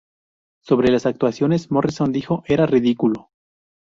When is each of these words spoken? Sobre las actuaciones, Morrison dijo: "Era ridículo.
Sobre 0.63 0.89
las 0.89 1.05
actuaciones, 1.05 1.69
Morrison 1.69 2.11
dijo: 2.11 2.41
"Era 2.47 2.65
ridículo. 2.65 3.29